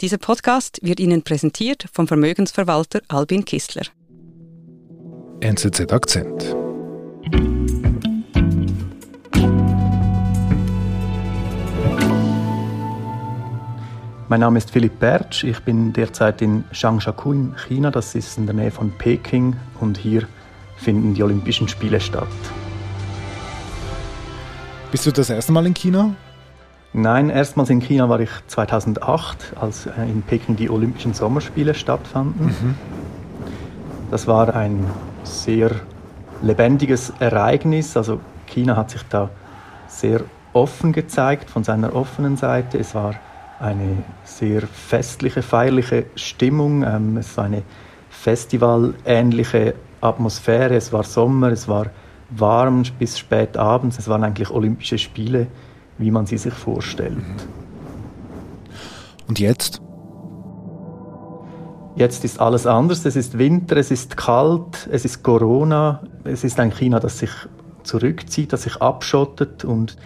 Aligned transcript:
Dieser 0.00 0.18
Podcast 0.18 0.78
wird 0.80 1.00
Ihnen 1.00 1.24
präsentiert 1.24 1.86
vom 1.92 2.06
Vermögensverwalter 2.06 3.00
Albin 3.08 3.44
Kistler. 3.44 3.82
NZZ 5.40 5.92
Akzent. 5.92 6.54
Mein 14.28 14.38
Name 14.38 14.58
ist 14.58 14.70
Philipp 14.70 15.00
Bertsch. 15.00 15.42
Ich 15.42 15.58
bin 15.64 15.92
derzeit 15.92 16.42
in 16.42 16.62
Changshaku 16.70 17.32
in 17.32 17.56
China. 17.56 17.90
Das 17.90 18.14
ist 18.14 18.38
in 18.38 18.46
der 18.46 18.54
Nähe 18.54 18.70
von 18.70 18.92
Peking. 18.98 19.56
Und 19.80 19.98
hier 19.98 20.28
finden 20.76 21.14
die 21.14 21.24
Olympischen 21.24 21.66
Spiele 21.66 22.00
statt. 22.00 22.28
Bist 24.92 25.04
du 25.06 25.10
das 25.10 25.28
erste 25.28 25.50
Mal 25.50 25.66
in 25.66 25.74
China? 25.74 26.14
Nein, 26.92 27.28
erstmals 27.28 27.68
in 27.70 27.80
China 27.80 28.08
war 28.08 28.20
ich 28.20 28.30
2008, 28.46 29.54
als 29.60 29.86
äh, 29.86 29.90
in 30.04 30.22
Peking 30.22 30.56
die 30.56 30.70
Olympischen 30.70 31.12
Sommerspiele 31.12 31.74
stattfanden. 31.74 32.46
Mhm. 32.46 32.74
Das 34.10 34.26
war 34.26 34.54
ein 34.54 34.86
sehr 35.22 35.70
lebendiges 36.40 37.12
Ereignis. 37.20 37.96
Also 37.96 38.20
China 38.46 38.76
hat 38.76 38.90
sich 38.90 39.02
da 39.02 39.28
sehr 39.86 40.22
offen 40.54 40.92
gezeigt 40.92 41.50
von 41.50 41.62
seiner 41.62 41.94
offenen 41.94 42.36
Seite. 42.36 42.78
Es 42.78 42.94
war 42.94 43.14
eine 43.60 44.02
sehr 44.24 44.62
festliche, 44.62 45.42
feierliche 45.42 46.06
Stimmung. 46.14 46.84
Ähm, 46.84 47.18
es 47.18 47.36
war 47.36 47.44
eine 47.44 47.62
festivalähnliche 48.08 49.74
Atmosphäre. 50.00 50.74
Es 50.76 50.92
war 50.92 51.04
Sommer, 51.04 51.48
es 51.52 51.68
war 51.68 51.86
warm 52.30 52.82
bis 52.98 53.18
spät 53.18 53.58
abends. 53.58 53.98
Es 53.98 54.08
waren 54.08 54.24
eigentlich 54.24 54.50
Olympische 54.50 54.96
Spiele 54.96 55.48
wie 55.98 56.10
man 56.10 56.26
sie 56.26 56.38
sich 56.38 56.54
vorstellt. 56.54 57.16
Und 59.28 59.38
jetzt? 59.38 59.82
Jetzt 61.96 62.24
ist 62.24 62.40
alles 62.40 62.66
anders. 62.66 63.04
Es 63.04 63.16
ist 63.16 63.38
Winter, 63.38 63.76
es 63.76 63.90
ist 63.90 64.16
kalt, 64.16 64.88
es 64.90 65.04
ist 65.04 65.22
Corona. 65.22 66.00
Es 66.24 66.44
ist 66.44 66.60
ein 66.60 66.70
China, 66.70 67.00
das 67.00 67.18
sich 67.18 67.30
zurückzieht, 67.82 68.52
das 68.52 68.62
sich 68.62 68.80
abschottet 68.80 69.64
und 69.64 69.96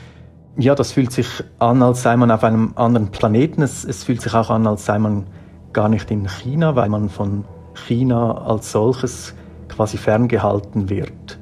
ja, 0.56 0.74
das 0.74 0.92
fühlt 0.92 1.12
sich 1.12 1.26
an, 1.58 1.82
als 1.82 2.02
sei 2.02 2.16
man 2.16 2.30
auf 2.30 2.44
einem 2.44 2.72
anderen 2.76 3.10
Planeten. 3.10 3.62
Es, 3.62 3.84
es 3.84 4.04
fühlt 4.04 4.20
sich 4.20 4.34
auch 4.34 4.50
an, 4.50 4.66
als 4.66 4.84
sei 4.84 4.98
man 4.98 5.26
gar 5.72 5.88
nicht 5.88 6.10
in 6.10 6.28
China, 6.28 6.76
weil 6.76 6.90
man 6.90 7.08
von 7.08 7.44
China 7.74 8.32
als 8.32 8.70
solches 8.70 9.34
quasi 9.68 9.96
ferngehalten 9.96 10.90
wird. 10.90 11.38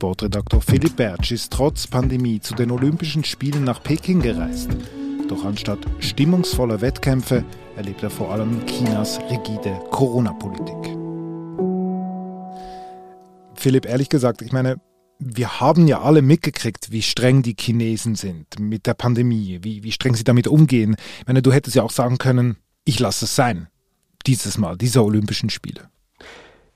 Sportredaktor 0.00 0.62
Philipp 0.62 0.96
Bertsch 0.96 1.30
ist 1.30 1.52
trotz 1.52 1.86
Pandemie 1.86 2.40
zu 2.40 2.54
den 2.54 2.70
Olympischen 2.70 3.22
Spielen 3.22 3.64
nach 3.64 3.82
Peking 3.82 4.22
gereist. 4.22 4.70
Doch 5.28 5.44
anstatt 5.44 5.80
stimmungsvoller 5.98 6.80
Wettkämpfe 6.80 7.44
erlebt 7.76 8.02
er 8.02 8.08
vor 8.08 8.32
allem 8.32 8.64
Chinas 8.64 9.20
rigide 9.28 9.78
Corona-Politik. 9.90 10.96
Philipp, 13.54 13.84
ehrlich 13.84 14.08
gesagt, 14.08 14.40
ich 14.40 14.52
meine, 14.52 14.80
wir 15.18 15.60
haben 15.60 15.86
ja 15.86 16.00
alle 16.00 16.22
mitgekriegt, 16.22 16.90
wie 16.90 17.02
streng 17.02 17.42
die 17.42 17.54
Chinesen 17.60 18.14
sind 18.14 18.58
mit 18.58 18.86
der 18.86 18.94
Pandemie, 18.94 19.58
wie, 19.60 19.82
wie 19.82 19.92
streng 19.92 20.14
sie 20.14 20.24
damit 20.24 20.48
umgehen. 20.48 20.96
Ich 21.18 21.26
meine, 21.26 21.42
du 21.42 21.52
hättest 21.52 21.76
ja 21.76 21.82
auch 21.82 21.90
sagen 21.90 22.16
können, 22.16 22.56
ich 22.86 23.00
lasse 23.00 23.26
es 23.26 23.36
sein, 23.36 23.68
dieses 24.26 24.56
Mal, 24.56 24.78
diese 24.78 25.04
Olympischen 25.04 25.50
Spiele. 25.50 25.90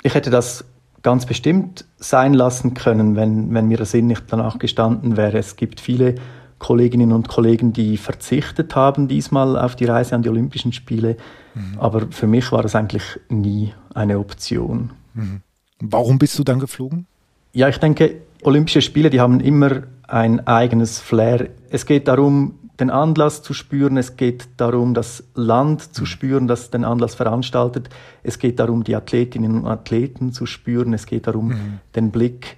Ich 0.03 0.13
hätte 0.13 0.29
das 0.29 0.67
ganz 1.05 1.27
bestimmt 1.27 1.85
sein 1.99 2.35
lassen 2.35 2.75
können, 2.75 3.15
wenn, 3.15 3.55
wenn 3.55 3.69
mir 3.69 3.77
der 3.77 3.87
Sinn 3.87 4.09
nicht 4.09 4.25
danach 4.29 4.59
gestanden 4.59 5.17
wäre. 5.17 5.39
Es 5.39 5.55
gibt 5.55 5.79
viele 5.79 6.17
Kolleginnen 6.59 7.13
und 7.13 7.29
Kollegen, 7.29 7.73
die 7.73 7.99
verzichtet 7.99 8.75
haben 8.75 9.07
diesmal 9.07 9.59
auf 9.59 9.77
die 9.77 9.85
Reise 9.85 10.15
an 10.15 10.23
die 10.23 10.31
Olympischen 10.31 10.73
Spiele. 10.73 11.17
Mhm. 11.55 11.79
Aber 11.79 12.07
für 12.11 12.27
mich 12.27 12.51
war 12.53 12.63
das 12.63 12.75
eigentlich 12.75 13.05
nie 13.29 13.75
eine 13.95 14.19
Option. 14.19 14.91
Mhm. 15.13 15.43
Warum 15.81 16.19
bist 16.19 16.39
du 16.39 16.43
dann 16.43 16.59
geflogen? 16.59 17.07
Ja, 17.53 17.69
ich 17.69 17.79
denke, 17.79 18.23
Olympische 18.43 18.81
Spiele, 18.81 19.11
die 19.11 19.21
haben 19.21 19.41
immer 19.41 19.83
ein 20.09 20.47
eigenes 20.47 21.01
Flair. 21.01 21.49
Es 21.69 21.85
geht 21.85 22.09
darum, 22.09 22.55
den 22.81 22.91
Anlass 22.91 23.43
zu 23.43 23.55
spüren, 23.55 23.97
es 23.97 24.17
geht 24.17 24.49
darum, 24.57 24.95
das 24.95 25.25
Land 25.35 25.95
zu 25.95 26.03
mhm. 26.03 26.07
spüren, 26.07 26.49
das 26.49 26.71
den 26.71 26.85
Anlass 26.85 27.15
veranstaltet, 27.15 27.89
es 28.23 28.39
geht 28.39 28.59
darum, 28.59 28.85
die 28.85 28.97
Athletinnen 28.97 29.63
und 29.63 29.67
Athleten 29.67 30.33
zu 30.33 30.47
spüren, 30.47 30.93
es 30.93 31.07
geht 31.07 31.27
darum, 31.27 31.49
mhm. 31.49 31.81
den 31.95 32.11
Blick 32.11 32.57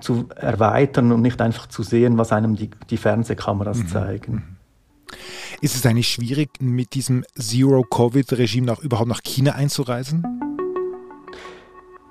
zu 0.00 0.28
erweitern 0.34 1.12
und 1.12 1.22
nicht 1.22 1.40
einfach 1.40 1.68
zu 1.68 1.82
sehen, 1.82 2.18
was 2.18 2.32
einem 2.32 2.56
die, 2.56 2.70
die 2.90 2.96
Fernsehkameras 2.96 3.78
mhm. 3.78 3.88
zeigen. 3.88 4.32
Mhm. 4.32 4.42
Ist 5.60 5.76
es 5.76 5.86
eigentlich 5.86 6.08
schwierig, 6.08 6.50
mit 6.60 6.94
diesem 6.94 7.24
Zero-Covid-Regime 7.38 8.76
überhaupt 8.82 9.08
nach 9.08 9.22
China 9.22 9.52
einzureisen? 9.52 10.24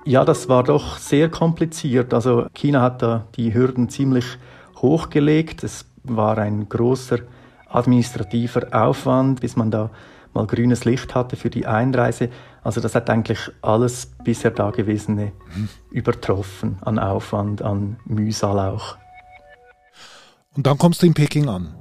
Ja, 0.06 0.26
das 0.26 0.50
war 0.50 0.64
doch 0.64 0.98
sehr 0.98 1.30
kompliziert. 1.30 2.14
Also 2.14 2.48
China 2.54 2.82
hat 2.82 3.02
da 3.02 3.28
die 3.36 3.54
Hürden 3.54 3.90
ziemlich 3.90 4.26
hochgelegt. 4.78 5.64
Es 5.64 5.86
war 6.04 6.38
ein 6.38 6.68
großer 6.70 7.20
administrativer 7.70 8.68
Aufwand, 8.72 9.42
bis 9.42 9.56
man 9.56 9.72
da 9.72 9.90
mal 10.34 10.48
grünes 10.48 10.86
Licht 10.86 11.16
hatte 11.16 11.36
für 11.36 11.50
die 11.50 11.66
Einreise. 11.66 12.30
Also 12.64 12.82
das 12.82 12.96
hat 12.96 13.10
eigentlich 13.10 13.52
alles 13.62 14.12
bisher 14.24 14.52
Dagewesene 14.52 15.32
mhm. 15.56 15.70
übertroffen 15.92 16.78
an 16.82 17.00
Aufwand, 17.00 17.62
an 17.62 17.98
Mühsal 18.06 18.60
auch. 18.60 18.98
Und 20.56 20.68
dann 20.68 20.78
kommst 20.78 21.02
du 21.02 21.08
in 21.08 21.14
Peking 21.14 21.50
an. 21.50 21.76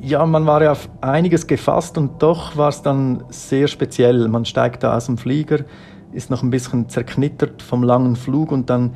Ja, 0.00 0.24
man 0.26 0.44
war 0.46 0.62
ja 0.62 0.72
auf 0.72 0.88
einiges 1.00 1.46
gefasst 1.46 1.96
und 1.96 2.22
doch 2.22 2.56
war 2.56 2.68
es 2.68 2.82
dann 2.82 3.24
sehr 3.30 3.68
speziell. 3.68 4.28
Man 4.28 4.44
steigt 4.44 4.82
da 4.82 4.94
aus 4.94 5.06
dem 5.06 5.16
Flieger, 5.16 5.64
ist 6.12 6.30
noch 6.30 6.42
ein 6.42 6.50
bisschen 6.50 6.88
zerknittert 6.90 7.62
vom 7.62 7.82
langen 7.82 8.16
Flug 8.16 8.52
und 8.52 8.68
dann 8.68 8.94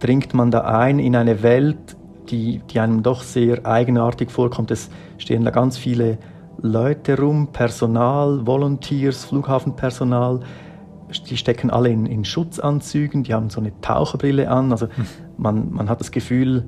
dringt 0.00 0.34
man 0.34 0.50
da 0.50 0.62
ein 0.62 0.98
in 0.98 1.14
eine 1.14 1.44
Welt, 1.44 1.96
die, 2.32 2.60
die 2.70 2.80
einem 2.80 3.02
doch 3.02 3.22
sehr 3.22 3.64
eigenartig 3.66 4.30
vorkommt. 4.30 4.70
Es 4.70 4.90
stehen 5.18 5.44
da 5.44 5.50
ganz 5.50 5.76
viele 5.76 6.18
Leute 6.60 7.18
rum, 7.18 7.48
Personal, 7.52 8.46
Volunteers, 8.46 9.24
Flughafenpersonal. 9.26 10.40
Die 11.28 11.36
stecken 11.36 11.70
alle 11.70 11.90
in, 11.90 12.06
in 12.06 12.24
Schutzanzügen, 12.24 13.22
die 13.22 13.34
haben 13.34 13.50
so 13.50 13.60
eine 13.60 13.78
Taucherbrille 13.82 14.50
an. 14.50 14.72
Also 14.72 14.86
hm. 14.86 15.06
man, 15.36 15.72
man 15.72 15.88
hat 15.90 16.00
das 16.00 16.10
Gefühl, 16.10 16.64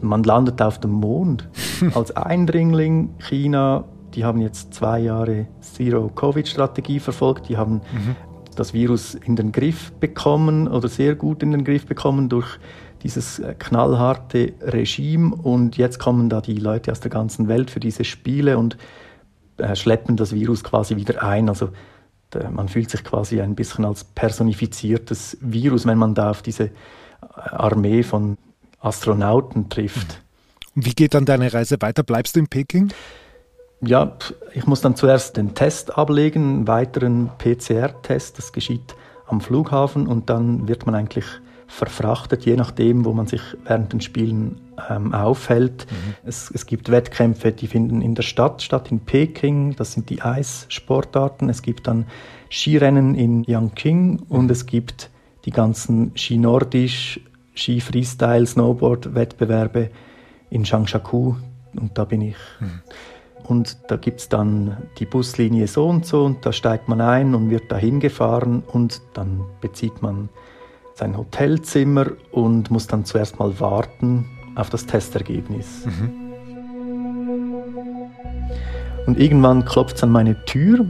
man 0.00 0.22
landet 0.22 0.60
auf 0.62 0.80
dem 0.80 0.92
Mond. 0.92 1.48
Als 1.94 2.16
Eindringling 2.16 3.10
China, 3.18 3.84
die 4.14 4.24
haben 4.24 4.40
jetzt 4.40 4.74
zwei 4.74 5.00
Jahre 5.00 5.46
Zero-Covid-Strategie 5.60 6.98
verfolgt, 6.98 7.48
die 7.48 7.56
haben 7.56 7.74
mhm. 7.74 8.16
das 8.56 8.72
Virus 8.72 9.14
in 9.14 9.36
den 9.36 9.52
Griff 9.52 9.92
bekommen 9.92 10.66
oder 10.66 10.88
sehr 10.88 11.14
gut 11.14 11.42
in 11.42 11.52
den 11.52 11.64
Griff 11.64 11.86
bekommen 11.86 12.28
durch 12.28 12.58
dieses 13.02 13.38
äh, 13.38 13.54
knallharte 13.58 14.52
Regime 14.60 15.34
und 15.34 15.76
jetzt 15.76 15.98
kommen 15.98 16.28
da 16.28 16.40
die 16.40 16.58
Leute 16.58 16.92
aus 16.92 17.00
der 17.00 17.10
ganzen 17.10 17.48
Welt 17.48 17.70
für 17.70 17.80
diese 17.80 18.04
Spiele 18.04 18.58
und 18.58 18.76
äh, 19.58 19.74
schleppen 19.76 20.16
das 20.16 20.32
Virus 20.32 20.64
quasi 20.64 20.96
wieder 20.96 21.22
ein. 21.22 21.48
Also 21.48 21.70
man 22.50 22.68
fühlt 22.68 22.90
sich 22.90 23.04
quasi 23.04 23.40
ein 23.40 23.54
bisschen 23.54 23.86
als 23.86 24.04
personifiziertes 24.04 25.38
Virus, 25.40 25.86
wenn 25.86 25.96
man 25.96 26.14
da 26.14 26.30
auf 26.30 26.42
diese 26.42 26.64
äh, 26.64 26.70
Armee 27.36 28.02
von 28.02 28.36
Astronauten 28.80 29.68
trifft. 29.68 30.22
Und 30.76 30.86
wie 30.86 30.94
geht 30.94 31.14
dann 31.14 31.24
deine 31.24 31.52
Reise 31.52 31.76
weiter? 31.80 32.02
Bleibst 32.02 32.36
du 32.36 32.40
in 32.40 32.48
Peking? 32.48 32.92
Ja, 33.80 34.16
ich 34.54 34.66
muss 34.66 34.80
dann 34.80 34.96
zuerst 34.96 35.36
den 35.36 35.54
Test 35.54 35.96
ablegen, 35.96 36.42
einen 36.42 36.68
weiteren 36.68 37.30
PCR-Test. 37.38 38.38
Das 38.38 38.52
geschieht 38.52 38.94
am 39.26 39.40
Flughafen 39.40 40.06
und 40.06 40.30
dann 40.30 40.68
wird 40.68 40.86
man 40.86 40.94
eigentlich 40.94 41.26
verfrachtet, 41.68 42.46
je 42.46 42.56
nachdem, 42.56 43.04
wo 43.04 43.12
man 43.12 43.26
sich 43.26 43.42
während 43.64 43.92
den 43.92 44.00
Spielen 44.00 44.56
ähm, 44.88 45.14
aufhält. 45.14 45.86
Mhm. 45.90 46.14
Es, 46.24 46.50
es 46.50 46.66
gibt 46.66 46.90
Wettkämpfe, 46.90 47.52
die 47.52 47.66
finden 47.66 48.00
in 48.00 48.14
der 48.14 48.22
Stadt 48.22 48.62
statt, 48.62 48.90
in 48.90 49.00
Peking, 49.00 49.76
das 49.76 49.92
sind 49.92 50.08
die 50.10 50.22
Eissportarten. 50.22 51.50
Es 51.50 51.62
gibt 51.62 51.86
dann 51.86 52.06
Skirennen 52.50 53.14
in 53.14 53.44
Yangqing 53.44 54.12
mhm. 54.12 54.22
und 54.28 54.50
es 54.50 54.64
gibt 54.66 55.10
die 55.44 55.50
ganzen 55.50 56.12
Ski-Nordisch, 56.16 57.20
Ski-Freestyle, 57.54 58.46
Snowboard-Wettbewerbe 58.46 59.90
in 60.50 60.64
Changshaku 60.64 61.34
und 61.74 61.98
da 61.98 62.04
bin 62.04 62.22
ich. 62.22 62.36
Mhm. 62.60 62.80
Und 63.44 63.78
da 63.88 63.96
gibt 63.96 64.20
es 64.20 64.28
dann 64.28 64.78
die 64.98 65.06
Buslinie 65.06 65.68
so 65.68 65.86
und 65.86 66.06
so 66.06 66.24
und 66.24 66.44
da 66.44 66.52
steigt 66.52 66.88
man 66.88 67.00
ein 67.00 67.34
und 67.34 67.50
wird 67.50 67.70
dahin 67.70 68.00
gefahren 68.00 68.62
und 68.66 69.02
dann 69.12 69.44
bezieht 69.60 70.02
man 70.02 70.30
sein 70.98 71.16
Hotelzimmer 71.16 72.06
und 72.32 72.70
muss 72.72 72.88
dann 72.88 73.04
zuerst 73.04 73.38
mal 73.38 73.60
warten 73.60 74.26
auf 74.56 74.68
das 74.68 74.84
Testergebnis. 74.84 75.86
Mhm. 75.86 76.10
Und 79.06 79.18
irgendwann 79.18 79.64
klopft 79.64 79.96
es 79.96 80.02
an 80.02 80.10
meine 80.10 80.44
Tür 80.44 80.86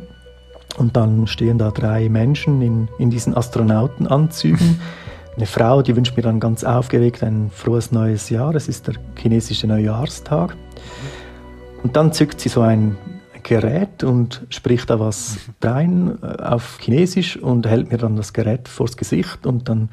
und 0.79 0.97
dann 0.97 1.27
stehen 1.27 1.59
da 1.59 1.71
drei 1.71 2.09
Menschen 2.09 2.63
in, 2.63 2.89
in 2.99 3.11
diesen 3.11 3.37
Astronautenanzügen. 3.37 4.81
Eine 5.37 5.47
Frau, 5.47 5.83
die 5.83 5.95
wünscht 5.95 6.17
mir 6.17 6.23
dann 6.23 6.41
ganz 6.41 6.65
aufgeregt 6.65 7.23
ein 7.23 7.51
frohes 7.55 7.93
neues 7.93 8.31
Jahr. 8.31 8.55
Es 8.55 8.67
ist 8.67 8.89
der 8.89 8.95
chinesische 9.17 9.67
Neujahrstag. 9.67 10.57
Und 11.83 11.95
dann 11.97 12.13
zückt 12.13 12.41
sie 12.41 12.49
so 12.49 12.63
ein 12.63 12.97
Gerät 13.49 14.05
und 14.05 14.47
spricht 14.51 14.91
da 14.91 15.01
was 15.01 15.39
rein 15.63 16.19
äh, 16.23 16.43
auf 16.43 16.79
Chinesisch 16.81 17.39
und 17.39 17.67
hält 17.67 17.91
mir 17.91 17.97
dann 17.97 18.15
das 18.15 18.35
Gerät 18.35 18.69
vors 18.69 18.99
Gesicht 18.99 19.47
und 19.47 19.71
dann 19.71 19.89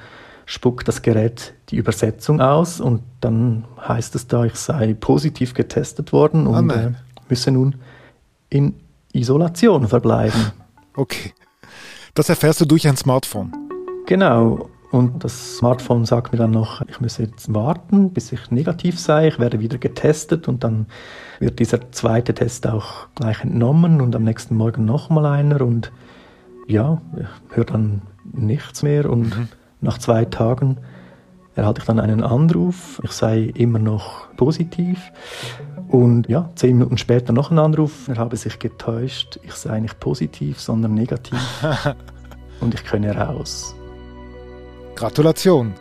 spuckt 0.45 0.89
das 0.89 1.01
Gerät 1.01 1.53
die 1.69 1.77
Übersetzung 1.77 2.41
aus 2.41 2.81
und 2.81 3.01
dann 3.21 3.63
heißt 3.87 4.13
es 4.15 4.27
da, 4.27 4.43
ich 4.43 4.55
sei 4.55 4.93
positiv 4.93 5.53
getestet 5.53 6.11
worden 6.11 6.47
und 6.47 6.69
oh 6.69 6.73
äh, 6.73 6.91
müsse 7.29 7.51
nun 7.51 7.75
in 8.49 8.75
Isolation 9.13 9.87
verbleiben. 9.87 10.51
Okay. 10.97 11.33
Das 12.13 12.29
erfährst 12.29 12.61
du 12.61 12.65
durch 12.65 12.87
ein 12.87 12.95
Smartphone. 12.95 13.51
Genau. 14.05 14.69
Und 14.95 15.25
das 15.25 15.57
Smartphone 15.57 16.05
sagt 16.05 16.31
mir 16.31 16.37
dann 16.37 16.51
noch, 16.51 16.81
ich 16.87 17.01
muss 17.01 17.17
jetzt 17.17 17.53
warten, 17.53 18.11
bis 18.11 18.31
ich 18.31 18.49
negativ 18.49 18.97
sei. 18.97 19.27
Ich 19.27 19.39
werde 19.39 19.59
wieder 19.59 19.77
getestet 19.77 20.47
und 20.47 20.63
dann 20.63 20.85
wird 21.39 21.59
dieser 21.59 21.91
zweite 21.91 22.33
Test 22.33 22.65
auch 22.65 23.09
gleich 23.13 23.43
entnommen 23.43 23.99
und 23.99 24.15
am 24.15 24.23
nächsten 24.23 24.55
Morgen 24.55 24.85
nochmal 24.85 25.25
einer. 25.25 25.59
Und 25.59 25.91
ja, 26.65 27.01
ich 27.17 27.57
höre 27.57 27.65
dann 27.65 28.03
nichts 28.23 28.83
mehr. 28.83 29.09
Und 29.09 29.37
mhm. 29.37 29.47
nach 29.81 29.97
zwei 29.97 30.23
Tagen 30.23 30.77
erhalte 31.55 31.81
ich 31.81 31.85
dann 31.85 31.99
einen 31.99 32.23
Anruf, 32.23 33.01
ich 33.03 33.11
sei 33.11 33.51
immer 33.53 33.79
noch 33.79 34.33
positiv. 34.37 35.11
Und 35.89 36.29
ja, 36.29 36.51
zehn 36.55 36.77
Minuten 36.77 36.97
später 36.97 37.33
noch 37.33 37.51
ein 37.51 37.59
Anruf, 37.59 38.07
er 38.07 38.15
habe 38.15 38.37
sich 38.37 38.59
getäuscht, 38.59 39.41
ich 39.43 39.55
sei 39.55 39.81
nicht 39.81 39.99
positiv, 39.99 40.61
sondern 40.61 40.93
negativ. 40.93 41.37
Und 42.61 42.73
ich 42.73 42.85
könne 42.85 43.13
raus. 43.13 43.75
Gratulation. 44.95 45.73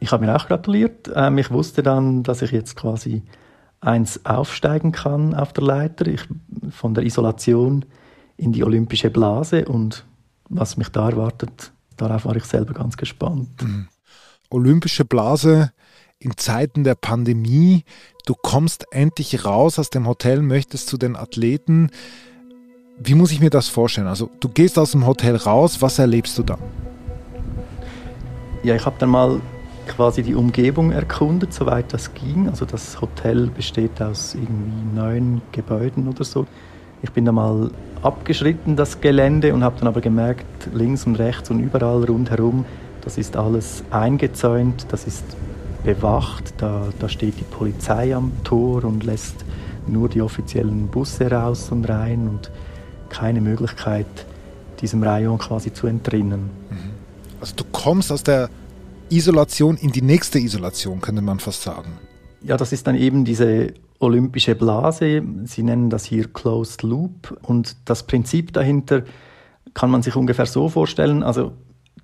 Ich 0.00 0.12
habe 0.12 0.26
mir 0.26 0.34
auch 0.34 0.48
gratuliert. 0.48 1.10
Ähm, 1.14 1.38
ich 1.38 1.50
wusste 1.50 1.82
dann, 1.82 2.22
dass 2.22 2.42
ich 2.42 2.50
jetzt 2.50 2.76
quasi 2.76 3.22
eins 3.80 4.24
aufsteigen 4.24 4.92
kann 4.92 5.34
auf 5.34 5.52
der 5.52 5.64
Leiter. 5.64 6.06
Ich, 6.06 6.22
von 6.70 6.94
der 6.94 7.04
Isolation 7.04 7.84
in 8.36 8.52
die 8.52 8.64
olympische 8.64 9.10
Blase 9.10 9.66
und 9.66 10.04
was 10.48 10.76
mich 10.76 10.88
da 10.88 11.10
erwartet, 11.10 11.72
darauf 11.96 12.24
war 12.24 12.36
ich 12.36 12.44
selber 12.44 12.74
ganz 12.74 12.96
gespannt. 12.96 13.62
Mhm. 13.62 13.88
Olympische 14.50 15.04
Blase 15.04 15.72
in 16.18 16.36
Zeiten 16.36 16.84
der 16.84 16.94
Pandemie. 16.94 17.84
Du 18.26 18.34
kommst 18.34 18.86
endlich 18.90 19.44
raus 19.44 19.78
aus 19.78 19.90
dem 19.90 20.06
Hotel, 20.06 20.42
möchtest 20.42 20.88
zu 20.88 20.96
den 20.96 21.16
Athleten. 21.16 21.90
Wie 22.98 23.14
muss 23.14 23.32
ich 23.32 23.40
mir 23.40 23.50
das 23.50 23.68
vorstellen? 23.68 24.06
Also 24.06 24.30
du 24.40 24.48
gehst 24.48 24.78
aus 24.78 24.92
dem 24.92 25.06
Hotel 25.06 25.36
raus, 25.36 25.82
was 25.82 25.98
erlebst 25.98 26.38
du 26.38 26.42
da? 26.42 26.58
Ja, 28.64 28.74
ich 28.74 28.86
habe 28.86 28.96
dann 28.98 29.10
mal 29.10 29.42
quasi 29.86 30.22
die 30.22 30.34
Umgebung 30.34 30.90
erkundet, 30.90 31.52
soweit 31.52 31.92
das 31.92 32.14
ging. 32.14 32.48
Also 32.48 32.64
das 32.64 32.98
Hotel 32.98 33.48
besteht 33.48 34.00
aus 34.00 34.34
irgendwie 34.34 34.96
neun 34.96 35.42
Gebäuden 35.52 36.08
oder 36.08 36.24
so. 36.24 36.46
Ich 37.02 37.10
bin 37.10 37.26
da 37.26 37.32
mal 37.32 37.70
abgeschritten, 38.02 38.74
das 38.74 39.02
Gelände, 39.02 39.52
und 39.52 39.62
habe 39.62 39.76
dann 39.78 39.86
aber 39.86 40.00
gemerkt, 40.00 40.46
links 40.72 41.04
und 41.04 41.16
rechts 41.16 41.50
und 41.50 41.60
überall 41.60 42.04
rundherum, 42.04 42.64
das 43.02 43.18
ist 43.18 43.36
alles 43.36 43.84
eingezäunt, 43.90 44.86
das 44.88 45.06
ist 45.06 45.24
bewacht, 45.84 46.54
da, 46.56 46.86
da 46.98 47.08
steht 47.10 47.38
die 47.38 47.44
Polizei 47.44 48.16
am 48.16 48.32
Tor 48.44 48.84
und 48.84 49.04
lässt 49.04 49.44
nur 49.86 50.08
die 50.08 50.22
offiziellen 50.22 50.88
Busse 50.88 51.30
raus 51.30 51.70
und 51.70 51.86
rein 51.86 52.28
und 52.28 52.50
keine 53.10 53.42
Möglichkeit, 53.42 54.06
diesem 54.80 55.02
Rayon 55.02 55.36
quasi 55.36 55.70
zu 55.70 55.86
entrinnen. 55.86 56.63
Also 57.44 57.56
du 57.56 57.64
kommst 57.72 58.10
aus 58.10 58.22
der 58.22 58.48
Isolation 59.10 59.76
in 59.76 59.92
die 59.92 60.00
nächste 60.00 60.38
Isolation, 60.38 61.02
könnte 61.02 61.20
man 61.20 61.40
fast 61.40 61.60
sagen. 61.60 61.98
Ja, 62.40 62.56
das 62.56 62.72
ist 62.72 62.86
dann 62.86 62.94
eben 62.94 63.26
diese 63.26 63.74
olympische 63.98 64.54
Blase. 64.54 65.22
Sie 65.44 65.62
nennen 65.62 65.90
das 65.90 66.06
hier 66.06 66.32
Closed 66.32 66.82
Loop. 66.82 67.38
Und 67.42 67.76
das 67.84 68.04
Prinzip 68.04 68.54
dahinter 68.54 69.02
kann 69.74 69.90
man 69.90 70.00
sich 70.00 70.16
ungefähr 70.16 70.46
so 70.46 70.70
vorstellen. 70.70 71.22
Also 71.22 71.52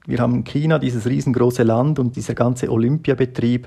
wir 0.05 0.19
haben 0.19 0.45
China, 0.45 0.79
dieses 0.79 1.07
riesengroße 1.07 1.63
Land 1.63 1.99
und 1.99 2.17
dieser 2.17 2.35
ganze 2.35 2.71
Olympiabetrieb, 2.71 3.67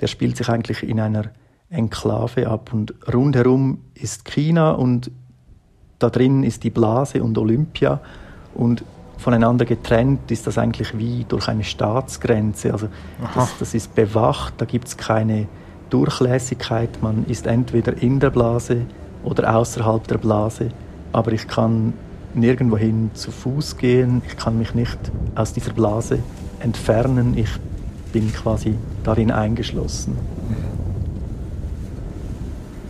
der 0.00 0.06
spielt 0.06 0.38
sich 0.38 0.48
eigentlich 0.48 0.82
in 0.82 0.98
einer 0.98 1.24
Enklave 1.68 2.48
ab. 2.48 2.72
Und 2.72 2.94
rundherum 3.12 3.82
ist 3.92 4.24
China 4.24 4.70
und 4.70 5.10
da 5.98 6.08
drin 6.08 6.42
ist 6.42 6.64
die 6.64 6.70
Blase 6.70 7.22
und 7.22 7.36
Olympia. 7.36 8.00
Und 8.54 8.82
voneinander 9.18 9.64
getrennt 9.64 10.30
ist 10.30 10.46
das 10.46 10.58
eigentlich 10.58 10.96
wie 10.98 11.24
durch 11.28 11.48
eine 11.48 11.64
Staatsgrenze. 11.64 12.72
Also 12.72 12.88
das, 13.34 13.50
das, 13.58 13.74
ist 13.74 13.94
bewacht, 13.94 14.54
da 14.58 14.64
gibt 14.64 14.88
es 14.88 14.96
keine 14.96 15.46
Durchlässigkeit. 15.90 17.02
Man 17.02 17.24
ist 17.26 17.46
entweder 17.46 18.00
in 18.02 18.20
der 18.20 18.30
Blase 18.30 18.82
oder 19.24 19.54
außerhalb 19.56 20.06
der 20.08 20.18
Blase, 20.18 20.70
aber 21.12 21.32
ich 21.32 21.46
kann 21.46 21.92
nirgendwohin 22.34 23.10
zu 23.14 23.30
Fuß 23.30 23.76
gehen, 23.76 24.22
ich 24.26 24.36
kann 24.36 24.58
mich 24.58 24.74
nicht 24.74 24.98
aus 25.34 25.52
dieser 25.52 25.72
Blase 25.72 26.18
entfernen, 26.60 27.36
ich 27.36 27.50
bin 28.12 28.32
quasi 28.32 28.76
darin 29.04 29.30
eingeschlossen. 29.30 30.16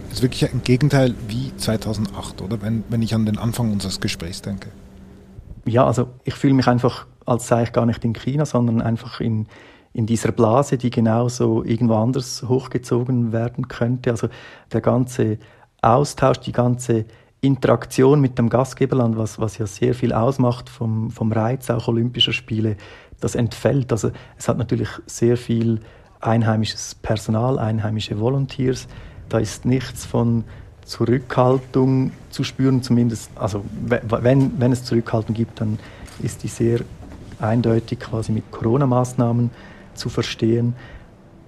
Das 0.08 0.18
ist 0.18 0.22
wirklich 0.22 0.52
ein 0.52 0.62
Gegenteil 0.62 1.14
wie 1.26 1.52
2008, 1.56 2.42
oder? 2.42 2.62
Wenn, 2.62 2.84
wenn 2.88 3.02
ich 3.02 3.14
an 3.14 3.26
den 3.26 3.38
Anfang 3.38 3.72
unseres 3.72 4.00
Gesprächs 4.00 4.42
denke 4.42 4.68
ja, 5.64 5.86
also 5.86 6.08
ich 6.24 6.34
fühle 6.34 6.54
mich 6.54 6.68
einfach, 6.68 7.06
als 7.26 7.48
sei 7.48 7.64
ich 7.64 7.72
gar 7.72 7.86
nicht 7.86 8.04
in 8.04 8.12
China, 8.12 8.44
sondern 8.44 8.82
einfach 8.82 9.20
in, 9.20 9.46
in 9.92 10.06
dieser 10.06 10.32
Blase, 10.32 10.78
die 10.78 10.90
genauso 10.90 11.64
irgendwo 11.64 11.96
anders 11.96 12.44
hochgezogen 12.48 13.32
werden 13.32 13.68
könnte. 13.68 14.10
Also 14.10 14.28
der 14.72 14.80
ganze 14.80 15.38
Austausch, 15.80 16.38
die 16.38 16.52
ganze 16.52 17.04
Interaktion 17.40 18.20
mit 18.20 18.38
dem 18.38 18.48
Gastgeberland, 18.48 19.16
was, 19.16 19.40
was 19.40 19.58
ja 19.58 19.66
sehr 19.66 19.94
viel 19.94 20.12
ausmacht 20.12 20.68
vom, 20.68 21.10
vom 21.10 21.32
Reiz 21.32 21.68
auch 21.70 21.88
Olympischer 21.88 22.32
Spiele, 22.32 22.76
das 23.20 23.34
entfällt. 23.34 23.92
Also 23.92 24.12
es 24.38 24.48
hat 24.48 24.58
natürlich 24.58 24.88
sehr 25.06 25.36
viel 25.36 25.80
einheimisches 26.20 26.94
Personal, 26.94 27.58
einheimische 27.58 28.20
Volunteers. 28.20 28.86
Da 29.28 29.38
ist 29.38 29.64
nichts 29.64 30.06
von 30.06 30.44
Zurückhaltung 30.84 32.12
zu 32.30 32.44
spüren, 32.44 32.82
zumindest, 32.82 33.30
also 33.36 33.64
wenn, 33.86 34.60
wenn 34.60 34.72
es 34.72 34.84
Zurückhaltung 34.84 35.34
gibt, 35.34 35.60
dann 35.60 35.78
ist 36.22 36.42
die 36.42 36.48
sehr 36.48 36.80
eindeutig 37.38 38.00
quasi 38.00 38.32
mit 38.32 38.50
Corona-Maßnahmen 38.50 39.50
zu 39.94 40.08
verstehen. 40.08 40.74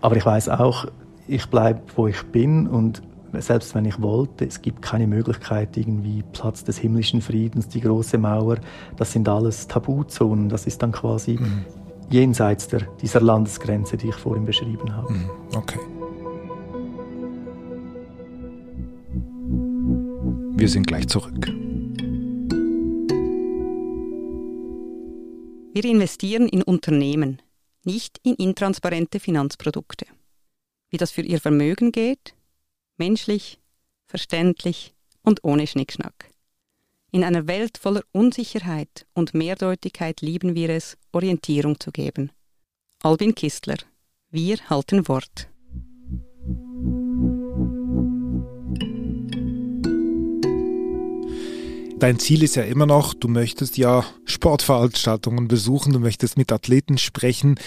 Aber 0.00 0.16
ich 0.16 0.26
weiß 0.26 0.48
auch, 0.50 0.86
ich 1.26 1.46
bleibe, 1.46 1.80
wo 1.96 2.06
ich 2.06 2.22
bin 2.24 2.66
und 2.66 3.02
selbst 3.32 3.74
wenn 3.74 3.84
ich 3.84 4.00
wollte, 4.00 4.44
es 4.44 4.62
gibt 4.62 4.82
keine 4.82 5.06
Möglichkeit, 5.06 5.76
irgendwie 5.76 6.22
Platz 6.32 6.62
des 6.64 6.78
himmlischen 6.78 7.20
Friedens, 7.20 7.68
die 7.68 7.80
große 7.80 8.18
Mauer, 8.18 8.58
das 8.96 9.12
sind 9.12 9.28
alles 9.28 9.66
Tabuzonen. 9.66 10.48
Das 10.48 10.66
ist 10.66 10.82
dann 10.82 10.92
quasi 10.92 11.38
mhm. 11.40 11.64
jenseits 12.10 12.68
der, 12.68 12.82
dieser 13.02 13.20
Landesgrenze, 13.20 13.96
die 13.96 14.08
ich 14.08 14.14
vorhin 14.14 14.44
beschrieben 14.44 14.94
habe. 14.94 15.12
Mhm. 15.12 15.30
Okay. 15.56 15.80
Wir 20.56 20.68
sind 20.68 20.86
gleich 20.86 21.08
zurück. 21.08 21.48
Wir 25.72 25.84
investieren 25.84 26.48
in 26.48 26.62
Unternehmen, 26.62 27.42
nicht 27.82 28.20
in 28.22 28.36
intransparente 28.36 29.18
Finanzprodukte. 29.18 30.06
Wie 30.90 30.96
das 30.96 31.10
für 31.10 31.22
ihr 31.22 31.40
Vermögen 31.40 31.90
geht? 31.90 32.36
Menschlich, 32.98 33.58
verständlich 34.06 34.94
und 35.22 35.42
ohne 35.42 35.66
Schnickschnack. 35.66 36.30
In 37.10 37.24
einer 37.24 37.48
Welt 37.48 37.76
voller 37.76 38.04
Unsicherheit 38.12 39.06
und 39.12 39.34
Mehrdeutigkeit 39.34 40.20
lieben 40.20 40.54
wir 40.54 40.70
es, 40.70 40.96
Orientierung 41.10 41.80
zu 41.80 41.90
geben. 41.90 42.30
Albin 43.02 43.34
Kistler. 43.34 43.78
Wir 44.30 44.58
halten 44.70 45.08
Wort. 45.08 45.48
Dein 52.04 52.18
Ziel 52.18 52.42
ist 52.42 52.54
ja 52.54 52.64
immer 52.64 52.84
noch, 52.84 53.14
du 53.14 53.28
möchtest 53.28 53.78
ja 53.78 54.04
Sportveranstaltungen 54.26 55.48
besuchen, 55.48 55.94
du 55.94 56.00
möchtest 56.00 56.36
mit 56.36 56.52
Athleten 56.52 56.98
sprechen. 56.98 57.58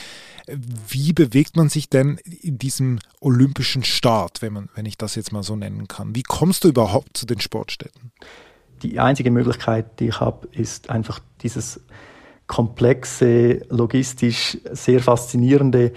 Wie 0.88 1.12
bewegt 1.12 1.56
man 1.56 1.70
sich 1.70 1.89
denn 1.89 2.20
in 2.41 2.60
diesem 2.60 3.00
olympischen 3.20 3.84
Start, 3.84 4.44
wenn, 4.44 4.53
man, 4.53 4.70
wenn 4.75 4.86
ich 4.86 4.96
das 4.96 5.15
jetzt 5.15 5.32
mal 5.32 5.41
so 5.41 5.56
nennen 5.56 5.88
kann? 5.88 6.15
Wie 6.15 6.22
kommst 6.22 6.63
du 6.63 6.67
überhaupt 6.67 7.17
zu 7.17 7.25
den 7.25 7.41
Sportstätten? 7.41 8.12
Die 8.84 9.00
einzige 9.00 9.32
Möglichkeit, 9.32 10.00
die 10.00 10.10
ich 10.10 10.20
habe, 10.20 10.48
ist 10.51 10.91
einfach 10.91 11.20
dieses 11.41 11.82
komplexe, 12.46 13.65
logistisch 13.70 14.60
sehr 14.72 15.00
faszinierende 15.01 15.94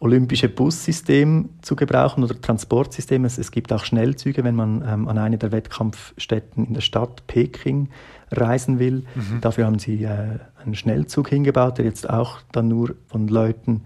olympische 0.00 0.48
Bussystem 0.48 1.50
zu 1.60 1.74
gebrauchen 1.74 2.22
oder 2.22 2.40
Transportsystem. 2.40 3.24
Es, 3.24 3.36
es 3.36 3.50
gibt 3.50 3.72
auch 3.72 3.84
Schnellzüge, 3.84 4.44
wenn 4.44 4.54
man 4.54 4.84
ähm, 4.86 5.08
an 5.08 5.18
eine 5.18 5.38
der 5.38 5.50
Wettkampfstätten 5.50 6.66
in 6.66 6.74
der 6.74 6.80
Stadt 6.80 7.26
Peking 7.26 7.88
reisen 8.30 8.78
will. 8.78 9.04
Mhm. 9.14 9.40
Dafür 9.40 9.66
haben 9.66 9.78
sie 9.78 10.04
äh, 10.04 10.38
einen 10.62 10.74
Schnellzug 10.74 11.28
hingebaut, 11.28 11.78
der 11.78 11.84
jetzt 11.84 12.08
auch 12.08 12.38
dann 12.52 12.68
nur 12.68 12.94
von 13.08 13.26
Leuten 13.26 13.82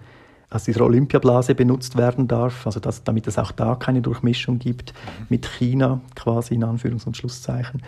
aus 0.50 0.64
dieser 0.64 0.84
Olympiablase 0.84 1.54
benutzt 1.54 1.96
werden 1.96 2.28
darf, 2.28 2.66
also 2.66 2.78
dass, 2.78 3.04
damit 3.04 3.26
es 3.26 3.38
auch 3.38 3.52
da 3.52 3.74
keine 3.74 4.02
Durchmischung 4.02 4.58
gibt 4.58 4.92
mit 5.30 5.46
China, 5.46 6.02
quasi 6.14 6.54
in 6.54 6.64
Anführungs- 6.64 7.06
und 7.06 7.16
Schlusszeichen. 7.16 7.82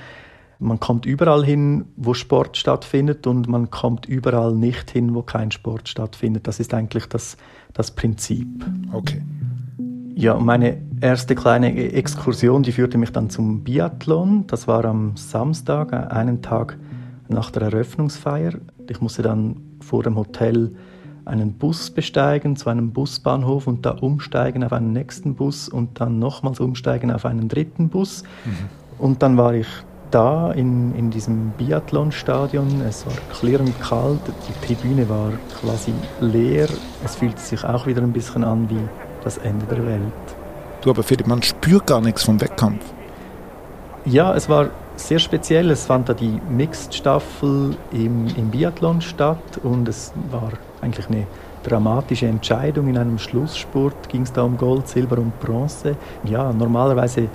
Man 0.64 0.80
kommt 0.80 1.04
überall 1.04 1.44
hin, 1.44 1.84
wo 1.96 2.14
Sport 2.14 2.56
stattfindet 2.56 3.26
und 3.26 3.48
man 3.48 3.70
kommt 3.70 4.06
überall 4.06 4.54
nicht 4.54 4.90
hin, 4.90 5.14
wo 5.14 5.20
kein 5.20 5.50
Sport 5.50 5.90
stattfindet. 5.90 6.46
Das 6.46 6.58
ist 6.58 6.72
eigentlich 6.72 7.06
das, 7.06 7.36
das 7.74 7.90
Prinzip. 7.90 8.48
Okay. 8.90 9.20
Ja, 10.14 10.38
meine 10.38 10.78
erste 11.02 11.34
kleine 11.34 11.92
Exkursion, 11.92 12.62
die 12.62 12.72
führte 12.72 12.96
mich 12.96 13.10
dann 13.10 13.28
zum 13.28 13.62
Biathlon. 13.62 14.46
Das 14.46 14.66
war 14.66 14.86
am 14.86 15.18
Samstag, 15.18 15.92
einen 15.92 16.40
Tag 16.40 16.78
nach 17.28 17.50
der 17.50 17.64
Eröffnungsfeier. 17.64 18.54
Ich 18.88 19.02
musste 19.02 19.20
dann 19.20 19.56
vor 19.80 20.02
dem 20.02 20.16
Hotel 20.16 20.74
einen 21.26 21.52
Bus 21.52 21.90
besteigen 21.90 22.56
zu 22.56 22.70
einem 22.70 22.92
Busbahnhof 22.92 23.66
und 23.66 23.84
da 23.84 23.90
umsteigen 23.90 24.64
auf 24.64 24.72
einen 24.72 24.94
nächsten 24.94 25.34
Bus 25.34 25.68
und 25.68 26.00
dann 26.00 26.18
nochmals 26.18 26.58
umsteigen 26.58 27.10
auf 27.10 27.26
einen 27.26 27.48
dritten 27.48 27.90
Bus. 27.90 28.22
Mhm. 28.46 28.50
Und 28.98 29.22
dann 29.22 29.36
war 29.36 29.52
ich 29.52 29.66
da 30.14 30.52
in, 30.52 30.94
in 30.94 31.10
diesem 31.10 31.50
Biathlonstadion. 31.58 32.82
Es 32.88 33.04
war 33.06 33.14
klirrend 33.32 33.80
kalt, 33.80 34.20
die 34.48 34.66
Tribüne 34.66 35.08
war 35.08 35.32
quasi 35.60 35.92
leer. 36.20 36.68
Es 37.04 37.16
fühlte 37.16 37.40
sich 37.40 37.64
auch 37.64 37.86
wieder 37.86 38.02
ein 38.02 38.12
bisschen 38.12 38.44
an 38.44 38.70
wie 38.70 38.80
das 39.24 39.38
Ende 39.38 39.66
der 39.66 39.84
Welt. 39.84 40.02
Du, 40.82 40.90
aber 40.90 41.02
Philipp, 41.02 41.26
man 41.26 41.42
spürt 41.42 41.86
gar 41.86 42.00
nichts 42.00 42.22
vom 42.22 42.40
Wettkampf. 42.40 42.84
Ja, 44.04 44.34
es 44.34 44.48
war 44.48 44.68
sehr 44.96 45.18
speziell. 45.18 45.70
Es 45.70 45.86
fand 45.86 46.08
da 46.08 46.14
die 46.14 46.40
Mixed-Staffel 46.48 47.76
im, 47.90 48.26
im 48.36 48.50
Biathlon 48.50 49.00
statt 49.00 49.58
und 49.62 49.88
es 49.88 50.12
war 50.30 50.52
eigentlich 50.82 51.08
eine 51.08 51.26
dramatische 51.64 52.26
Entscheidung. 52.26 52.88
In 52.88 52.98
einem 52.98 53.18
Schlusssport 53.18 54.08
ging 54.10 54.22
es 54.22 54.32
da 54.32 54.42
um 54.42 54.56
Gold, 54.56 54.86
Silber 54.86 55.18
und 55.18 55.40
Bronze. 55.40 55.96
Ja, 56.24 56.52
normalerweise 56.52 57.28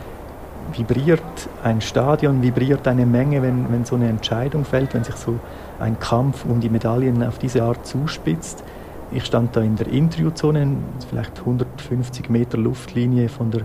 vibriert 0.77 1.49
ein 1.63 1.81
Stadion, 1.81 2.41
vibriert 2.41 2.87
eine 2.87 3.05
Menge, 3.05 3.41
wenn, 3.41 3.71
wenn 3.71 3.85
so 3.85 3.95
eine 3.95 4.09
Entscheidung 4.09 4.65
fällt, 4.65 4.93
wenn 4.93 5.03
sich 5.03 5.15
so 5.15 5.39
ein 5.79 5.99
Kampf 5.99 6.45
um 6.45 6.59
die 6.59 6.69
Medaillen 6.69 7.23
auf 7.23 7.39
diese 7.39 7.63
Art 7.63 7.85
zuspitzt. 7.85 8.63
Ich 9.11 9.25
stand 9.25 9.55
da 9.55 9.61
in 9.61 9.75
der 9.75 9.87
Interviewzone, 9.87 10.77
vielleicht 11.09 11.39
150 11.39 12.29
Meter 12.29 12.57
Luftlinie 12.57 13.29
von 13.29 13.49
der 13.49 13.61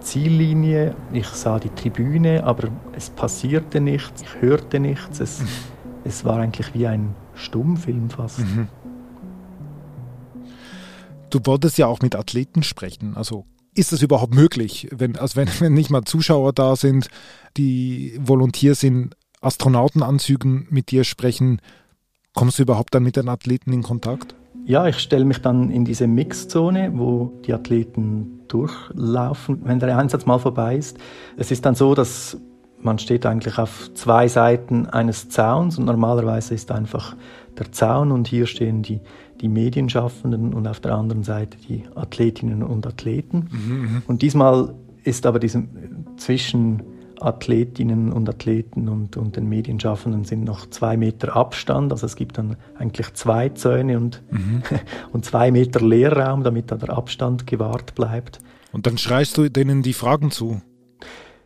Ziellinie. 0.00 0.94
Ich 1.12 1.26
sah 1.26 1.58
die 1.58 1.70
Tribüne, 1.70 2.44
aber 2.44 2.68
es 2.96 3.10
passierte 3.10 3.80
nichts, 3.80 4.22
ich 4.22 4.40
hörte 4.40 4.78
nichts. 4.78 5.20
Es, 5.20 5.40
mhm. 5.40 5.46
es 6.04 6.24
war 6.24 6.38
eigentlich 6.38 6.74
wie 6.74 6.86
ein 6.86 7.14
Stummfilm 7.34 8.10
fast. 8.10 8.40
Mhm. 8.40 8.68
Du 11.30 11.40
wolltest 11.44 11.78
ja 11.78 11.88
auch 11.88 12.00
mit 12.00 12.14
Athleten 12.14 12.62
sprechen. 12.62 13.16
Also 13.16 13.44
ist 13.74 13.92
das 13.92 14.02
überhaupt 14.02 14.34
möglich, 14.34 14.88
wenn, 14.90 15.16
also 15.16 15.36
wenn, 15.36 15.48
wenn 15.60 15.74
nicht 15.74 15.90
mal 15.90 16.04
Zuschauer 16.04 16.52
da 16.52 16.76
sind, 16.76 17.08
die 17.56 18.18
Volontiers 18.20 18.82
in 18.82 19.10
Astronautenanzügen 19.40 20.66
mit 20.70 20.90
dir 20.90 21.04
sprechen? 21.04 21.60
Kommst 22.34 22.58
du 22.58 22.62
überhaupt 22.62 22.94
dann 22.94 23.04
mit 23.04 23.16
den 23.16 23.28
Athleten 23.28 23.72
in 23.72 23.82
Kontakt? 23.82 24.34
Ja, 24.66 24.86
ich 24.86 24.98
stelle 24.98 25.26
mich 25.26 25.42
dann 25.42 25.70
in 25.70 25.84
diese 25.84 26.06
Mixzone, 26.06 26.92
wo 26.94 27.32
die 27.44 27.52
Athleten 27.52 28.40
durchlaufen, 28.48 29.60
wenn 29.64 29.78
der 29.78 29.98
Einsatz 29.98 30.24
mal 30.24 30.38
vorbei 30.38 30.76
ist. 30.76 30.96
Es 31.36 31.50
ist 31.50 31.66
dann 31.66 31.74
so, 31.74 31.94
dass 31.94 32.38
man 32.80 32.98
steht 32.98 33.26
eigentlich 33.26 33.58
auf 33.58 33.92
zwei 33.94 34.28
Seiten 34.28 34.86
eines 34.86 35.28
Zauns 35.28 35.78
und 35.78 35.84
normalerweise 35.84 36.54
ist 36.54 36.70
einfach 36.70 37.14
der 37.58 37.72
Zaun 37.72 38.12
und 38.12 38.28
hier 38.28 38.46
stehen 38.46 38.82
die, 38.82 39.00
die 39.40 39.48
Medienschaffenden 39.48 40.54
und 40.54 40.66
auf 40.66 40.80
der 40.80 40.94
anderen 40.94 41.22
Seite 41.22 41.58
die 41.68 41.84
Athletinnen 41.94 42.62
und 42.62 42.86
Athleten. 42.86 43.48
Mhm, 43.50 44.02
und 44.06 44.22
diesmal 44.22 44.74
ist 45.04 45.26
aber 45.26 45.38
diesem 45.38 45.68
zwischen 46.16 46.82
Athletinnen 47.20 48.12
und 48.12 48.28
Athleten 48.28 48.88
und, 48.88 49.16
und 49.16 49.36
den 49.36 49.48
Medienschaffenden 49.48 50.24
sind 50.24 50.44
noch 50.44 50.68
zwei 50.70 50.96
Meter 50.96 51.36
Abstand. 51.36 51.92
Also 51.92 52.06
es 52.06 52.16
gibt 52.16 52.38
dann 52.38 52.56
eigentlich 52.78 53.12
zwei 53.14 53.48
Zäune 53.50 53.98
und, 53.98 54.22
mhm. 54.30 54.62
und 55.12 55.24
zwei 55.24 55.50
Meter 55.50 55.80
Leerraum, 55.80 56.42
damit 56.42 56.70
da 56.70 56.76
der 56.76 56.90
Abstand 56.90 57.46
gewahrt 57.46 57.94
bleibt. 57.94 58.40
Und 58.72 58.86
dann 58.86 58.98
schreist 58.98 59.38
du 59.38 59.48
denen 59.48 59.82
die 59.82 59.92
Fragen 59.92 60.30
zu? 60.30 60.60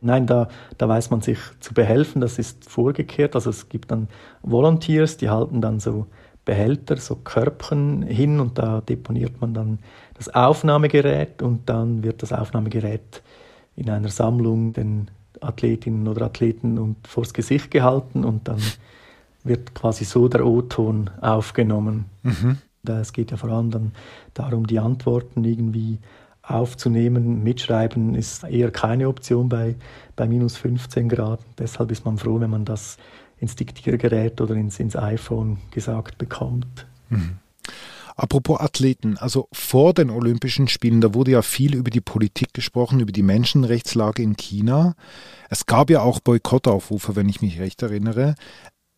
Nein, 0.00 0.26
da, 0.26 0.48
da 0.76 0.88
weiß 0.88 1.10
man 1.10 1.20
sich 1.20 1.38
zu 1.60 1.74
behelfen. 1.74 2.20
Das 2.20 2.38
ist 2.38 2.68
vorgekehrt. 2.68 3.34
Also 3.34 3.50
es 3.50 3.68
gibt 3.68 3.90
dann 3.90 4.08
Volunteers, 4.42 5.16
die 5.16 5.30
halten 5.30 5.60
dann 5.60 5.80
so 5.80 6.06
Behälter, 6.44 6.96
so 6.96 7.16
Körbchen 7.16 8.02
hin 8.02 8.40
und 8.40 8.58
da 8.58 8.80
deponiert 8.80 9.40
man 9.40 9.52
dann 9.52 9.78
das 10.14 10.34
Aufnahmegerät 10.34 11.42
und 11.42 11.68
dann 11.68 12.02
wird 12.02 12.22
das 12.22 12.32
Aufnahmegerät 12.32 13.22
in 13.76 13.90
einer 13.90 14.08
Sammlung 14.08 14.72
den 14.72 15.10
Athletinnen 15.40 16.08
oder 16.08 16.26
Athleten 16.26 16.78
und 16.78 17.06
vors 17.06 17.34
Gesicht 17.34 17.70
gehalten 17.70 18.24
und 18.24 18.48
dann 18.48 18.62
wird 19.44 19.74
quasi 19.74 20.04
so 20.04 20.28
der 20.28 20.46
O-Ton 20.46 21.10
aufgenommen. 21.20 22.06
Mhm. 22.22 22.58
Es 22.84 23.12
geht 23.12 23.30
ja 23.30 23.36
vor 23.36 23.50
allem 23.50 23.70
dann 23.70 23.92
darum, 24.32 24.66
die 24.66 24.78
Antworten 24.78 25.44
irgendwie 25.44 25.98
aufzunehmen. 26.48 27.42
Mitschreiben 27.42 28.14
ist 28.14 28.44
eher 28.44 28.70
keine 28.70 29.08
Option 29.08 29.48
bei, 29.48 29.76
bei 30.16 30.26
minus 30.26 30.56
15 30.56 31.08
Grad. 31.08 31.40
Deshalb 31.58 31.90
ist 31.90 32.04
man 32.04 32.18
froh, 32.18 32.40
wenn 32.40 32.50
man 32.50 32.64
das 32.64 32.96
ins 33.38 33.56
Diktiergerät 33.56 34.40
oder 34.40 34.54
ins, 34.54 34.80
ins 34.80 34.96
iPhone 34.96 35.58
gesagt 35.70 36.18
bekommt. 36.18 36.86
Mhm. 37.08 37.38
Apropos 38.16 38.58
Athleten, 38.58 39.16
also 39.16 39.48
vor 39.52 39.94
den 39.94 40.10
Olympischen 40.10 40.66
Spielen, 40.66 41.00
da 41.00 41.14
wurde 41.14 41.30
ja 41.30 41.42
viel 41.42 41.76
über 41.76 41.90
die 41.90 42.00
Politik 42.00 42.52
gesprochen, 42.52 42.98
über 42.98 43.12
die 43.12 43.22
Menschenrechtslage 43.22 44.24
in 44.24 44.36
China. 44.36 44.96
Es 45.50 45.66
gab 45.66 45.88
ja 45.88 46.00
auch 46.00 46.18
Boykottaufrufe, 46.18 47.14
wenn 47.14 47.28
ich 47.28 47.42
mich 47.42 47.60
recht 47.60 47.80
erinnere. 47.80 48.34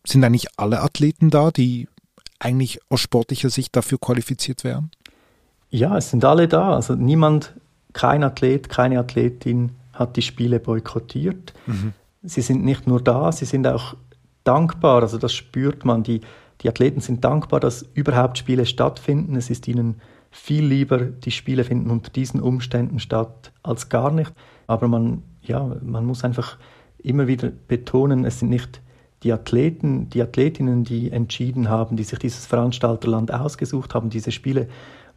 Sind 0.07 0.23
eigentlich 0.23 0.47
alle 0.57 0.81
Athleten 0.81 1.29
da, 1.29 1.51
die 1.51 1.87
eigentlich 2.39 2.79
aus 2.89 3.01
sportlicher 3.01 3.51
Sicht 3.51 3.75
dafür 3.75 3.99
qualifiziert 3.99 4.63
wären? 4.63 4.89
Ja, 5.71 5.97
es 5.97 6.09
sind 6.11 6.23
alle 6.23 6.47
da. 6.47 6.75
Also 6.75 6.95
niemand, 6.95 7.53
kein 7.93 8.23
Athlet, 8.23 8.69
keine 8.69 8.99
Athletin 8.99 9.71
hat 9.93 10.17
die 10.17 10.21
Spiele 10.21 10.59
boykottiert. 10.59 11.53
Mhm. 11.65 11.93
Sie 12.23 12.41
sind 12.41 12.63
nicht 12.63 12.87
nur 12.87 13.01
da, 13.01 13.31
sie 13.31 13.45
sind 13.45 13.65
auch 13.65 13.95
dankbar. 14.43 15.01
Also 15.01 15.17
das 15.17 15.33
spürt 15.33 15.85
man. 15.85 16.03
Die, 16.03 16.21
die 16.61 16.69
Athleten 16.69 16.99
sind 16.99 17.23
dankbar, 17.23 17.59
dass 17.59 17.85
überhaupt 17.93 18.37
Spiele 18.37 18.65
stattfinden. 18.65 19.35
Es 19.35 19.49
ist 19.49 19.67
ihnen 19.67 19.95
viel 20.29 20.65
lieber, 20.65 20.99
die 20.99 21.31
Spiele 21.31 21.63
finden 21.63 21.89
unter 21.89 22.11
diesen 22.11 22.41
Umständen 22.41 22.99
statt 22.99 23.51
als 23.63 23.89
gar 23.89 24.11
nicht. 24.11 24.33
Aber 24.67 24.87
man, 24.87 25.23
ja, 25.41 25.75
man 25.81 26.05
muss 26.05 26.23
einfach 26.23 26.57
immer 26.99 27.27
wieder 27.27 27.51
betonen, 27.67 28.25
es 28.25 28.39
sind 28.39 28.49
nicht 28.49 28.81
die 29.23 29.31
Athleten, 29.31 30.09
die 30.09 30.21
Athletinnen, 30.21 30.83
die 30.83 31.11
entschieden 31.11 31.69
haben, 31.69 31.95
die 31.95 32.03
sich 32.03 32.19
dieses 32.19 32.45
Veranstalterland 32.45 33.33
ausgesucht 33.33 33.93
haben. 33.93 34.09
Diese 34.09 34.31
Spiele 34.31 34.67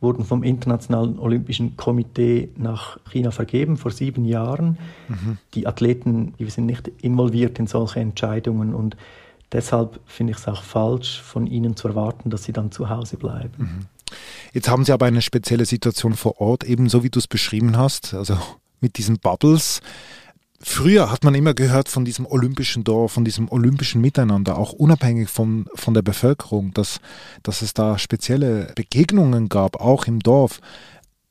wurden 0.00 0.24
vom 0.24 0.42
Internationalen 0.42 1.18
Olympischen 1.18 1.76
Komitee 1.76 2.50
nach 2.56 2.98
China 3.10 3.30
vergeben 3.30 3.76
vor 3.76 3.90
sieben 3.90 4.24
Jahren. 4.24 4.78
Mhm. 5.08 5.38
Die 5.54 5.66
Athleten, 5.66 6.34
die 6.38 6.50
sind 6.50 6.66
nicht 6.66 6.88
involviert 7.00 7.58
in 7.58 7.66
solche 7.66 8.00
Entscheidungen 8.00 8.74
und 8.74 8.96
Deshalb 9.54 10.00
finde 10.04 10.32
ich 10.32 10.38
es 10.38 10.48
auch 10.48 10.64
falsch, 10.64 11.22
von 11.22 11.46
ihnen 11.46 11.76
zu 11.76 11.86
erwarten, 11.86 12.28
dass 12.28 12.42
sie 12.42 12.52
dann 12.52 12.72
zu 12.72 12.88
Hause 12.88 13.16
bleiben. 13.16 13.52
Mhm. 13.56 13.86
Jetzt 14.52 14.68
haben 14.68 14.84
Sie 14.84 14.92
aber 14.92 15.06
eine 15.06 15.22
spezielle 15.22 15.64
Situation 15.64 16.14
vor 16.14 16.40
Ort, 16.40 16.64
ebenso 16.64 17.04
wie 17.04 17.10
du 17.10 17.20
es 17.20 17.28
beschrieben 17.28 17.76
hast, 17.76 18.14
also 18.14 18.36
mit 18.80 18.98
diesen 18.98 19.18
Bubbles. 19.18 19.80
Früher 20.66 21.12
hat 21.12 21.24
man 21.24 21.34
immer 21.34 21.52
gehört 21.52 21.90
von 21.90 22.06
diesem 22.06 22.24
olympischen 22.26 22.84
Dorf, 22.84 23.12
von 23.12 23.24
diesem 23.24 23.52
olympischen 23.52 24.00
Miteinander, 24.00 24.56
auch 24.56 24.72
unabhängig 24.72 25.28
von, 25.28 25.66
von 25.74 25.92
der 25.92 26.00
Bevölkerung, 26.00 26.72
dass, 26.72 27.00
dass 27.42 27.60
es 27.60 27.74
da 27.74 27.98
spezielle 27.98 28.72
Begegnungen 28.74 29.50
gab, 29.50 29.78
auch 29.80 30.06
im 30.06 30.20
Dorf. 30.20 30.60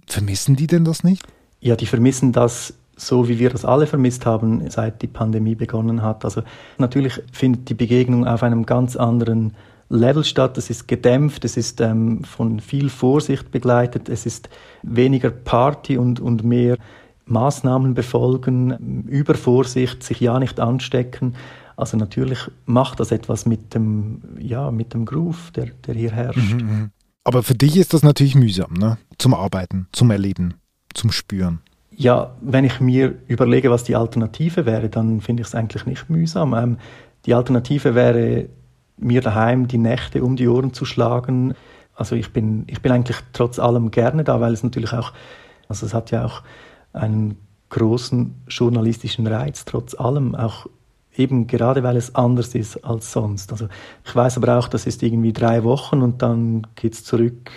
Vermissen 0.05 0.55
die 0.55 0.67
denn 0.67 0.85
das 0.85 1.03
nicht? 1.03 1.25
Ja, 1.61 1.75
die 1.75 1.87
vermissen 1.87 2.31
das 2.31 2.75
so 2.95 3.27
wie 3.27 3.39
wir 3.39 3.49
das 3.49 3.65
alle 3.65 3.87
vermisst 3.87 4.25
haben, 4.25 4.69
seit 4.69 5.01
die 5.01 5.07
Pandemie 5.07 5.55
begonnen 5.55 6.03
hat. 6.03 6.23
Also 6.25 6.43
natürlich 6.77 7.21
findet 7.31 7.69
die 7.69 7.73
Begegnung 7.73 8.27
auf 8.27 8.43
einem 8.43 8.65
ganz 8.65 8.95
anderen 8.95 9.53
Level 9.89 10.23
statt. 10.23 10.57
Es 10.57 10.69
ist 10.69 10.87
gedämpft, 10.87 11.43
es 11.43 11.57
ist 11.57 11.81
ähm, 11.81 12.23
von 12.23 12.59
viel 12.59 12.89
Vorsicht 12.89 13.51
begleitet, 13.51 14.09
es 14.09 14.25
ist 14.25 14.49
weniger 14.83 15.31
Party 15.31 15.97
und, 15.97 16.19
und 16.19 16.43
mehr 16.43 16.77
Maßnahmen 17.33 17.93
befolgen, 17.93 19.05
Übervorsicht, 19.07 20.03
sich 20.03 20.19
ja 20.19 20.39
nicht 20.39 20.59
anstecken. 20.59 21.35
Also 21.75 21.97
natürlich 21.97 22.39
macht 22.65 22.99
das 22.99 23.11
etwas 23.11 23.45
mit 23.45 23.73
dem, 23.73 24.21
ja, 24.39 24.71
mit 24.71 24.93
dem 24.93 25.05
Groove, 25.05 25.51
der, 25.51 25.67
der 25.85 25.95
hier 25.95 26.11
herrscht. 26.11 26.53
Mhm, 26.53 26.57
mhm. 26.57 26.91
Aber 27.25 27.43
für 27.43 27.55
dich 27.55 27.77
ist 27.77 27.93
das 27.93 28.03
natürlich 28.03 28.35
mühsam, 28.35 28.73
ne? 28.73 28.97
Zum 29.17 29.33
Arbeiten, 29.33 29.87
zum 29.91 30.11
Erleben, 30.11 30.55
zum 30.93 31.11
Spüren. 31.11 31.59
Ja, 31.95 32.35
wenn 32.41 32.65
ich 32.65 32.79
mir 32.79 33.15
überlege, 33.27 33.69
was 33.71 33.83
die 33.83 33.95
Alternative 33.95 34.65
wäre, 34.65 34.89
dann 34.89 35.21
finde 35.21 35.41
ich 35.41 35.47
es 35.47 35.55
eigentlich 35.55 35.85
nicht 35.85 36.09
mühsam. 36.09 36.53
Ähm, 36.53 36.77
die 37.25 37.33
Alternative 37.33 37.95
wäre, 37.95 38.49
mir 38.97 39.21
daheim 39.21 39.67
die 39.67 39.77
Nächte 39.77 40.23
um 40.23 40.35
die 40.35 40.47
Ohren 40.47 40.73
zu 40.73 40.85
schlagen, 40.85 41.53
Also 41.95 42.15
ich 42.15 42.31
bin, 42.31 42.63
ich 42.67 42.81
bin 42.81 42.91
eigentlich 42.91 43.17
trotz 43.33 43.59
allem 43.59 43.91
gerne 43.91 44.23
da, 44.23 44.41
weil 44.41 44.53
es 44.53 44.63
natürlich 44.63 44.93
auch, 44.93 45.13
also 45.67 45.85
es 45.85 45.93
hat 45.93 46.11
ja 46.11 46.25
auch 46.25 46.41
einen 46.93 47.37
großen 47.69 48.35
journalistischen 48.47 49.27
Reiz, 49.27 49.65
trotz 49.65 49.95
allem, 49.95 50.35
auch 50.35 50.67
eben 51.15 51.47
gerade 51.47 51.83
weil 51.83 51.97
es 51.97 52.15
anders 52.15 52.55
ist 52.55 52.83
als 52.83 53.11
sonst. 53.11 53.51
Also 53.51 53.67
ich 54.03 54.15
weiß 54.15 54.37
aber 54.37 54.57
auch, 54.57 54.67
das 54.67 54.85
ist 54.85 55.03
irgendwie 55.03 55.33
drei 55.33 55.63
Wochen 55.63 56.01
und 56.01 56.21
dann 56.21 56.67
geht 56.75 56.93
es 56.93 57.03
zurück 57.03 57.51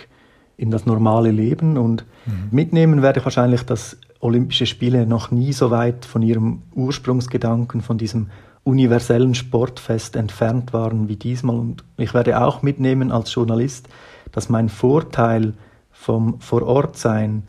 in 0.57 0.71
das 0.71 0.85
normale 0.85 1.31
Leben 1.31 1.77
und 1.77 2.05
mhm. 2.25 2.49
mitnehmen 2.51 3.01
werde 3.01 3.19
ich 3.19 3.25
wahrscheinlich, 3.25 3.63
dass 3.63 3.97
Olympische 4.19 4.65
Spiele 4.65 5.05
noch 5.05 5.29
nie 5.29 5.53
so 5.53 5.69
weit 5.69 6.05
von 6.05 6.23
ihrem 6.23 6.63
Ursprungsgedanken, 6.73 7.81
von 7.81 7.99
diesem 7.99 8.29
universellen 8.63 9.35
Sportfest 9.35 10.15
entfernt 10.15 10.73
waren 10.73 11.07
wie 11.07 11.15
diesmal. 11.15 11.55
Und 11.55 11.83
ich 11.97 12.13
werde 12.13 12.41
auch 12.41 12.63
mitnehmen 12.63 13.11
als 13.11 13.33
Journalist, 13.33 13.87
dass 14.31 14.49
mein 14.49 14.69
Vorteil 14.69 15.53
vom 15.91 16.39
Vorortsein, 16.41 17.43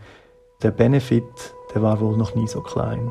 der 0.62 0.70
Benefit, 0.70 1.24
der 1.74 1.82
war 1.82 2.00
wohl 2.00 2.16
noch 2.16 2.34
nie 2.34 2.48
so 2.48 2.60
klein. 2.60 3.10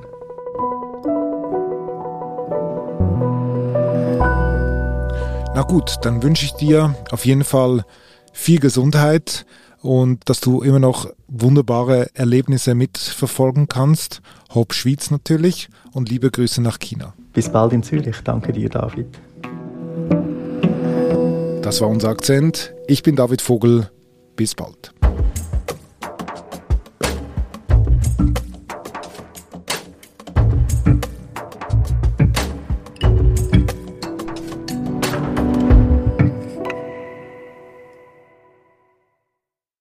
Na 5.56 5.64
gut, 5.64 5.96
dann 6.02 6.22
wünsche 6.22 6.46
ich 6.46 6.54
dir 6.54 6.96
auf 7.12 7.26
jeden 7.26 7.44
Fall 7.44 7.84
viel 8.32 8.60
Gesundheit 8.60 9.46
und 9.82 10.30
dass 10.30 10.40
du 10.40 10.62
immer 10.62 10.80
noch 10.80 11.10
wunderbare 11.28 12.10
Erlebnisse 12.14 12.76
mitverfolgen 12.76 13.68
kannst. 13.68 14.22
Hope 14.54 14.74
Schweiz 14.74 15.12
natürlich 15.12 15.70
und 15.94 16.10
liebe 16.10 16.30
Grüße 16.30 16.62
nach 16.62 16.80
China. 16.80 17.14
Bis 17.34 17.50
bald 17.50 17.74
in 17.74 17.84
Zürich. 17.84 18.18
Danke 18.24 18.52
dir, 18.52 18.70
David. 18.70 19.08
Das 21.62 21.82
war 21.82 21.90
unser 21.90 22.10
Akzent. 22.10 22.74
Ich 22.88 23.04
bin 23.04 23.16
David 23.16 23.42
Vogel. 23.42 23.90
Bis 24.36 24.56
bald. 24.56 24.94